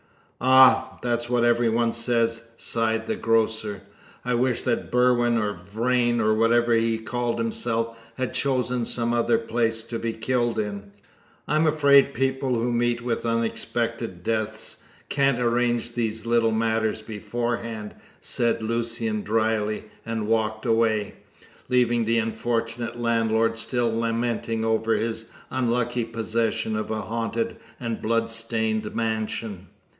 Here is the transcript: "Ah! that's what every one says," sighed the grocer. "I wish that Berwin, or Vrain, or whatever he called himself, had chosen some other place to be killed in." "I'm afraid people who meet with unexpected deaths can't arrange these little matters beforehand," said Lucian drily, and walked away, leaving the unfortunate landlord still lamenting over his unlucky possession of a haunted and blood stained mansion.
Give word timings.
"Ah! 0.43 0.97
that's 1.03 1.29
what 1.29 1.43
every 1.43 1.69
one 1.69 1.91
says," 1.93 2.41
sighed 2.57 3.05
the 3.05 3.15
grocer. 3.15 3.83
"I 4.25 4.33
wish 4.33 4.63
that 4.63 4.89
Berwin, 4.89 5.37
or 5.37 5.53
Vrain, 5.53 6.19
or 6.19 6.33
whatever 6.33 6.73
he 6.73 6.97
called 6.97 7.37
himself, 7.37 7.95
had 8.17 8.33
chosen 8.33 8.83
some 8.83 9.13
other 9.13 9.37
place 9.37 9.83
to 9.83 9.99
be 9.99 10.13
killed 10.13 10.57
in." 10.57 10.91
"I'm 11.47 11.67
afraid 11.67 12.15
people 12.15 12.55
who 12.55 12.71
meet 12.73 13.03
with 13.03 13.27
unexpected 13.27 14.23
deaths 14.23 14.83
can't 15.09 15.39
arrange 15.39 15.93
these 15.93 16.25
little 16.25 16.51
matters 16.51 17.03
beforehand," 17.03 17.93
said 18.19 18.63
Lucian 18.63 19.21
drily, 19.21 19.83
and 20.03 20.27
walked 20.27 20.65
away, 20.65 21.13
leaving 21.69 22.05
the 22.05 22.17
unfortunate 22.17 22.99
landlord 22.99 23.55
still 23.59 23.95
lamenting 23.95 24.65
over 24.65 24.95
his 24.95 25.25
unlucky 25.51 26.03
possession 26.05 26.75
of 26.75 26.89
a 26.89 27.01
haunted 27.01 27.57
and 27.79 28.01
blood 28.01 28.31
stained 28.31 28.95
mansion. 28.95 29.67